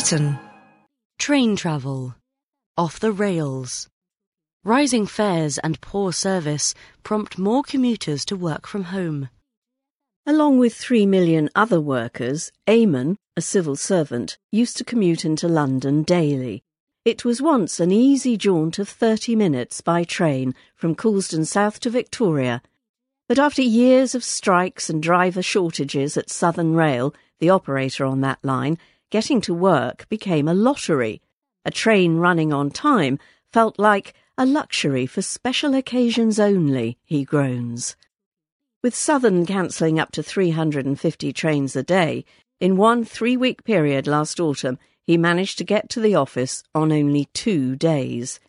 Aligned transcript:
Britain. 0.00 0.38
Train 1.18 1.56
travel. 1.56 2.14
Off 2.78 2.98
the 2.98 3.12
rails. 3.12 3.86
Rising 4.64 5.04
fares 5.04 5.58
and 5.58 5.78
poor 5.82 6.10
service 6.10 6.72
prompt 7.02 7.36
more 7.36 7.62
commuters 7.62 8.24
to 8.24 8.34
work 8.34 8.66
from 8.66 8.84
home. 8.84 9.28
Along 10.24 10.58
with 10.58 10.74
three 10.74 11.04
million 11.04 11.50
other 11.54 11.82
workers, 11.82 12.50
Eamon, 12.66 13.16
a 13.36 13.42
civil 13.42 13.76
servant, 13.76 14.38
used 14.50 14.78
to 14.78 14.84
commute 14.84 15.26
into 15.26 15.48
London 15.48 16.02
daily. 16.02 16.62
It 17.04 17.26
was 17.26 17.42
once 17.42 17.78
an 17.78 17.92
easy 17.92 18.38
jaunt 18.38 18.78
of 18.78 18.88
30 18.88 19.36
minutes 19.36 19.82
by 19.82 20.04
train 20.04 20.54
from 20.74 20.94
Coulsdon 20.94 21.44
South 21.44 21.78
to 21.80 21.90
Victoria. 21.90 22.62
But 23.28 23.38
after 23.38 23.60
years 23.60 24.14
of 24.14 24.24
strikes 24.24 24.88
and 24.88 25.02
driver 25.02 25.42
shortages 25.42 26.16
at 26.16 26.30
Southern 26.30 26.72
Rail, 26.72 27.14
the 27.38 27.50
operator 27.50 28.06
on 28.06 28.22
that 28.22 28.38
line, 28.42 28.78
getting 29.10 29.40
to 29.42 29.54
work 29.54 30.08
became 30.08 30.48
a 30.48 30.54
lottery. 30.54 31.20
A 31.64 31.70
train 31.70 32.16
running 32.16 32.52
on 32.52 32.70
time 32.70 33.18
felt 33.52 33.78
like 33.78 34.14
a 34.38 34.46
luxury 34.46 35.04
for 35.06 35.20
special 35.20 35.74
occasions 35.74 36.40
only, 36.40 36.96
he 37.04 37.24
groans. 37.24 37.96
With 38.82 38.94
Southern 38.94 39.44
cancelling 39.44 39.98
up 39.98 40.12
to 40.12 40.22
350 40.22 41.32
trains 41.34 41.76
a 41.76 41.82
day, 41.82 42.24
in 42.60 42.76
one 42.76 43.04
three 43.04 43.36
week 43.36 43.64
period 43.64 44.06
last 44.06 44.40
autumn, 44.40 44.78
he 45.02 45.18
managed 45.18 45.58
to 45.58 45.64
get 45.64 45.90
to 45.90 46.00
the 46.00 46.14
office 46.14 46.62
on 46.74 46.92
only 46.92 47.26
two 47.34 47.76
days. 47.76 48.40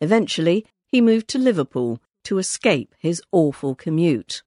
Eventually, 0.00 0.66
he 0.86 1.00
moved 1.00 1.28
to 1.28 1.38
Liverpool 1.38 2.00
to 2.24 2.38
escape 2.38 2.94
his 2.98 3.22
awful 3.32 3.74
commute. 3.74 4.42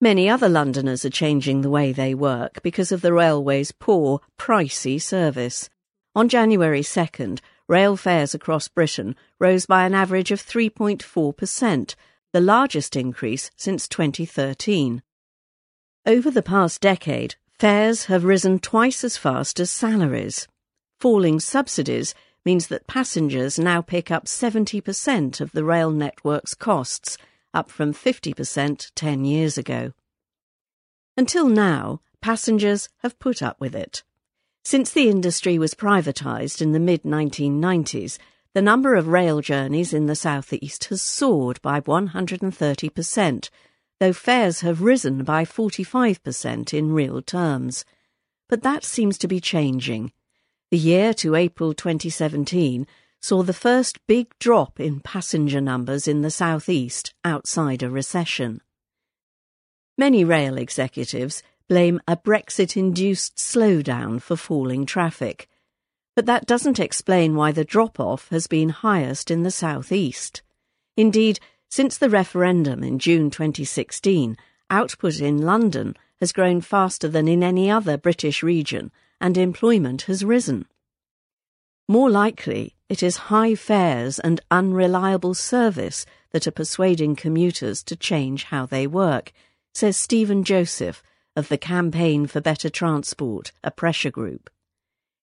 Many 0.00 0.28
other 0.28 0.48
Londoners 0.48 1.04
are 1.04 1.10
changing 1.10 1.60
the 1.62 1.70
way 1.70 1.92
they 1.92 2.14
work 2.14 2.62
because 2.62 2.92
of 2.92 3.00
the 3.00 3.12
railway's 3.12 3.72
poor, 3.72 4.20
pricey 4.38 5.00
service. 5.00 5.70
On 6.14 6.28
January 6.28 6.82
2nd, 6.82 7.40
rail 7.66 7.96
fares 7.96 8.34
across 8.34 8.68
Britain 8.68 9.16
rose 9.38 9.66
by 9.66 9.86
an 9.86 9.94
average 9.94 10.30
of 10.30 10.42
3.4%, 10.42 11.94
the 12.32 12.40
largest 12.40 12.96
increase 12.96 13.50
since 13.56 13.88
2013. 13.88 15.02
Over 16.04 16.30
the 16.30 16.42
past 16.42 16.80
decade, 16.80 17.36
Fares 17.58 18.04
have 18.04 18.24
risen 18.24 18.58
twice 18.58 19.02
as 19.02 19.16
fast 19.16 19.58
as 19.58 19.70
salaries. 19.70 20.46
Falling 21.00 21.40
subsidies 21.40 22.14
means 22.44 22.66
that 22.66 22.86
passengers 22.86 23.58
now 23.58 23.80
pick 23.80 24.10
up 24.10 24.26
70% 24.26 25.40
of 25.40 25.52
the 25.52 25.64
rail 25.64 25.90
network's 25.90 26.52
costs, 26.52 27.16
up 27.56 27.70
from 27.70 27.94
50% 27.94 28.92
10 28.94 29.24
years 29.24 29.56
ago. 29.56 29.92
Until 31.16 31.48
now, 31.48 32.00
passengers 32.20 32.90
have 32.98 33.18
put 33.18 33.42
up 33.42 33.58
with 33.58 33.74
it. 33.74 34.04
Since 34.62 34.90
the 34.90 35.08
industry 35.08 35.58
was 35.58 35.74
privatised 35.74 36.60
in 36.60 36.72
the 36.72 36.80
mid 36.80 37.04
1990s, 37.04 38.18
the 38.52 38.60
number 38.60 38.94
of 38.94 39.08
rail 39.08 39.40
journeys 39.40 39.94
in 39.94 40.04
the 40.04 40.14
southeast 40.14 40.84
has 40.86 41.00
soared 41.00 41.62
by 41.62 41.80
130%, 41.80 43.50
though 44.00 44.12
fares 44.12 44.60
have 44.60 44.82
risen 44.82 45.24
by 45.24 45.44
45% 45.44 46.74
in 46.74 46.92
real 46.92 47.22
terms. 47.22 47.84
But 48.48 48.62
that 48.62 48.84
seems 48.84 49.16
to 49.18 49.28
be 49.28 49.40
changing. 49.40 50.12
The 50.70 50.78
year 50.78 51.14
to 51.14 51.36
April 51.36 51.72
2017 51.72 52.86
saw 53.26 53.42
the 53.42 53.52
first 53.52 53.98
big 54.06 54.28
drop 54.38 54.78
in 54.78 55.00
passenger 55.00 55.60
numbers 55.60 56.06
in 56.06 56.22
the 56.22 56.30
southeast 56.30 57.12
outside 57.24 57.82
a 57.82 57.90
recession. 57.90 58.60
Many 59.98 60.22
rail 60.22 60.56
executives 60.56 61.42
blame 61.68 62.00
a 62.06 62.16
Brexit 62.16 62.76
induced 62.76 63.34
slowdown 63.34 64.22
for 64.22 64.36
falling 64.36 64.86
traffic, 64.86 65.48
but 66.14 66.26
that 66.26 66.46
doesn't 66.46 66.78
explain 66.78 67.34
why 67.34 67.50
the 67.50 67.64
drop 67.64 67.98
off 67.98 68.28
has 68.28 68.46
been 68.46 68.68
highest 68.68 69.28
in 69.28 69.42
the 69.42 69.50
southeast. 69.50 70.42
Indeed, 70.96 71.40
since 71.68 71.98
the 71.98 72.08
referendum 72.08 72.84
in 72.84 73.00
June 73.00 73.30
2016, 73.30 74.36
output 74.70 75.18
in 75.18 75.38
London 75.38 75.96
has 76.20 76.30
grown 76.30 76.60
faster 76.60 77.08
than 77.08 77.26
in 77.26 77.42
any 77.42 77.68
other 77.68 77.98
British 77.98 78.44
region 78.44 78.92
and 79.20 79.36
employment 79.36 80.02
has 80.02 80.24
risen. 80.24 80.66
More 81.88 82.08
likely, 82.08 82.75
it 82.88 83.02
is 83.02 83.16
high 83.16 83.54
fares 83.54 84.18
and 84.18 84.40
unreliable 84.50 85.34
service 85.34 86.06
that 86.30 86.46
are 86.46 86.52
persuading 86.52 87.16
commuters 87.16 87.82
to 87.82 87.96
change 87.96 88.44
how 88.44 88.64
they 88.66 88.86
work, 88.86 89.32
says 89.74 89.96
Stephen 89.96 90.44
Joseph 90.44 91.02
of 91.34 91.48
the 91.48 91.58
Campaign 91.58 92.26
for 92.26 92.40
Better 92.40 92.70
Transport, 92.70 93.52
a 93.64 93.70
pressure 93.70 94.10
group. 94.10 94.48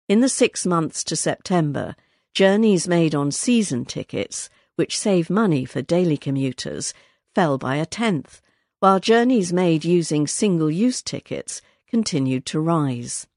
In 0.08 0.20
the 0.20 0.30
six 0.30 0.66
months 0.66 1.04
to 1.06 1.16
September, 1.16 1.96
journeys 2.34 2.88
made 2.88 3.16
on 3.16 3.32
season 3.32 3.86
tickets 3.86 4.50
which 4.76 4.98
save 4.98 5.30
money 5.30 5.66
for 5.66 5.82
daily 5.82 6.18
commuters, 6.18 6.94
fell 7.34 7.58
by 7.58 7.76
a 7.76 7.86
tenth, 7.86 8.42
while 8.80 9.00
journeys 9.00 9.54
made 9.54 9.86
using 9.86 10.28
single 10.28 10.70
use 10.70 11.02
tickets 11.02 11.62
continued 11.88 12.46
to 12.48 12.60
rise. 12.60 13.28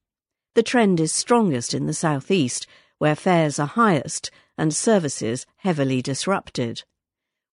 The 0.54 0.62
trend 0.62 0.98
is 0.98 1.12
strongest 1.12 1.74
in 1.74 1.86
the 1.86 1.94
southeast, 1.94 2.66
where 2.98 3.16
fares 3.16 3.58
are 3.58 3.66
highest 3.66 4.30
and 4.58 4.74
services 4.74 5.46
heavily 5.56 6.00
disrupted. 6.02 6.84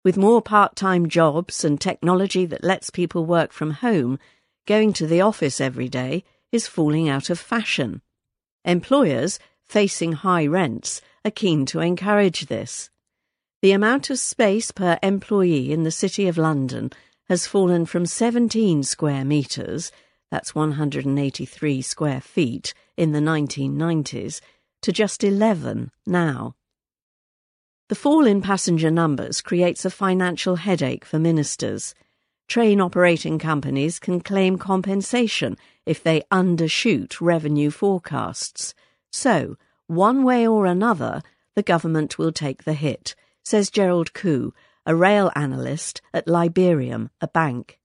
With 0.03 0.17
more 0.17 0.41
part 0.41 0.75
time 0.75 1.07
jobs 1.07 1.63
and 1.63 1.79
technology 1.79 2.45
that 2.45 2.63
lets 2.63 2.89
people 2.89 3.25
work 3.25 3.51
from 3.51 3.71
home, 3.71 4.19
going 4.65 4.93
to 4.93 5.07
the 5.07 5.21
office 5.21 5.61
every 5.61 5.89
day 5.89 6.23
is 6.51 6.67
falling 6.67 7.09
out 7.09 7.29
of 7.29 7.39
fashion. 7.39 8.01
Employers, 8.65 9.39
facing 9.63 10.13
high 10.13 10.45
rents, 10.45 11.01
are 11.25 11.31
keen 11.31 11.65
to 11.67 11.79
encourage 11.79 12.47
this. 12.47 12.89
The 13.61 13.71
amount 13.71 14.09
of 14.09 14.19
space 14.19 14.71
per 14.71 14.99
employee 15.01 15.71
in 15.71 15.83
the 15.83 15.91
City 15.91 16.27
of 16.27 16.37
London 16.37 16.91
has 17.29 17.47
fallen 17.47 17.85
from 17.85 18.05
17 18.05 18.83
square 18.83 19.23
metres, 19.23 19.91
that's 20.29 20.53
183 20.53 21.81
square 21.81 22.19
feet, 22.19 22.73
in 22.97 23.13
the 23.13 23.19
1990s, 23.19 24.41
to 24.83 24.91
just 24.91 25.23
11 25.23 25.91
now. 26.05 26.55
The 27.89 27.95
fall 27.95 28.25
in 28.25 28.41
passenger 28.41 28.91
numbers 28.91 29.41
creates 29.41 29.83
a 29.83 29.89
financial 29.89 30.55
headache 30.55 31.03
for 31.03 31.19
ministers. 31.19 31.93
Train 32.47 32.79
operating 32.79 33.39
companies 33.39 33.99
can 33.99 34.21
claim 34.21 34.57
compensation 34.57 35.57
if 35.85 36.01
they 36.01 36.21
undershoot 36.31 37.19
revenue 37.19 37.71
forecasts. 37.71 38.73
So, 39.11 39.57
one 39.87 40.23
way 40.23 40.47
or 40.47 40.65
another, 40.65 41.21
the 41.55 41.63
government 41.63 42.17
will 42.17 42.31
take 42.31 42.63
the 42.63 42.73
hit 42.73 43.15
says 43.43 43.69
Gerald 43.69 44.13
Khoo, 44.13 44.51
a 44.85 44.95
rail 44.95 45.31
analyst 45.35 46.01
at 46.13 46.27
Liberum, 46.27 47.09
a 47.21 47.27
bank. 47.27 47.79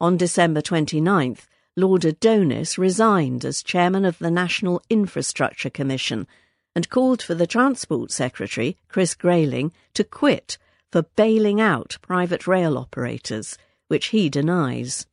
On 0.00 0.16
December 0.16 0.60
29th, 0.60 1.46
Lord 1.76 2.04
Adonis 2.04 2.78
resigned 2.78 3.44
as 3.44 3.62
chairman 3.62 4.04
of 4.04 4.18
the 4.18 4.30
National 4.30 4.82
Infrastructure 4.90 5.70
Commission 5.70 6.26
and 6.74 6.88
called 6.88 7.22
for 7.22 7.34
the 7.34 7.46
Transport 7.46 8.10
Secretary, 8.10 8.76
Chris 8.88 9.14
Grayling, 9.14 9.72
to 9.94 10.04
quit 10.04 10.58
for 10.90 11.02
bailing 11.16 11.60
out 11.60 11.98
private 12.02 12.46
rail 12.46 12.76
operators, 12.76 13.56
which 13.88 14.06
he 14.06 14.28
denies. 14.28 15.06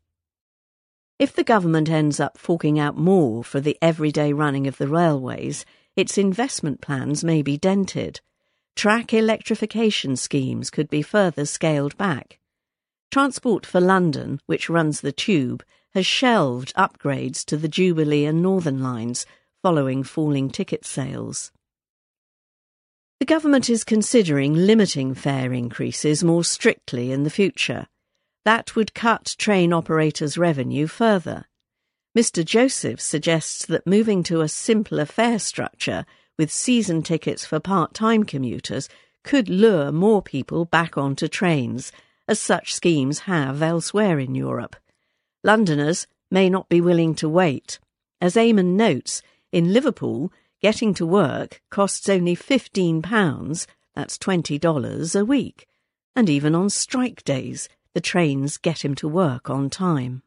If 1.20 1.34
the 1.34 1.44
government 1.44 1.90
ends 1.90 2.20
up 2.20 2.38
forking 2.38 2.80
out 2.80 2.98
more 2.98 3.44
for 3.44 3.60
the 3.60 3.78
everyday 3.82 4.34
running 4.34 4.68
of 4.68 4.78
the 4.78 4.88
railways, 4.88 5.66
its 5.96 6.18
investment 6.18 6.82
plans 6.82 7.24
may 7.24 7.42
be 7.42 7.58
dented 7.58 8.22
track 8.78 9.12
electrification 9.12 10.16
schemes 10.16 10.70
could 10.70 10.88
be 10.88 11.02
further 11.02 11.46
scaled 11.46 11.98
back. 11.98 12.38
Transport 13.10 13.66
for 13.66 13.82
London, 13.82 14.40
which 14.46 14.70
runs 14.70 15.02
the 15.02 15.12
tube, 15.12 15.64
has 15.98 16.06
shelved 16.06 16.72
upgrades 16.76 17.44
to 17.44 17.58
the 17.58 17.68
Jubilee 17.68 18.26
and 18.26 18.40
Northern 18.40 18.84
lines 18.84 19.26
following 19.64 20.04
falling 20.04 20.48
ticket 20.48 20.86
sales. 20.86 21.52
The 23.20 23.26
government 23.26 23.68
is 23.68 23.84
considering 23.84 24.54
limiting 24.54 25.16
fare 25.16 25.52
increases 25.52 26.24
more 26.24 26.44
strictly 26.44 27.12
in 27.12 27.24
the 27.24 27.32
future. 27.32 27.88
That 28.46 28.76
would 28.76 28.94
cut 28.94 29.36
train 29.40 29.74
operators' 29.74 30.38
revenue 30.38 30.86
further. 30.86 31.46
Mr. 32.16 32.46
Joseph 32.46 33.02
suggests 33.02 33.66
that 33.66 33.88
moving 33.88 34.22
to 34.22 34.42
a 34.42 34.48
simpler 34.48 35.06
fare 35.06 35.40
structure 35.40 36.06
with 36.38 36.52
season 36.52 37.02
tickets 37.02 37.44
for 37.44 37.60
part 37.60 37.96
time 37.96 38.24
commuters 38.24 38.88
could 39.24 39.50
lure 39.50 39.92
more 39.92 40.22
people 40.22 40.64
back 40.66 40.96
onto 40.96 41.28
trains, 41.28 41.92
as 42.28 42.40
such 42.40 42.76
schemes 42.76 43.22
have 43.22 43.64
elsewhere 43.64 44.20
in 44.20 44.36
Europe. 44.36 44.76
Londoners 45.48 46.08
may 46.30 46.50
not 46.50 46.68
be 46.68 46.82
willing 46.82 47.16
to 47.16 47.30
wait. 47.30 47.80
As 48.20 48.36
Eamon 48.36 48.76
notes, 48.76 49.22
in 49.54 49.72
Liverpool, 49.72 50.30
getting 50.62 50.94
to 50.96 51.06
work 51.06 51.62
costs 51.70 52.10
only 52.10 52.36
£15, 52.36 53.66
that's 53.96 54.18
$20 54.18 55.18
a 55.18 55.24
week. 55.24 55.66
And 56.18 56.30
even 56.30 56.54
on 56.54 56.70
strike 56.70 57.24
days, 57.24 57.70
the 57.94 58.02
trains 58.02 58.58
get 58.58 58.84
him 58.84 58.94
to 58.96 59.08
work 59.08 59.50
on 59.50 59.70
time. 59.70 60.22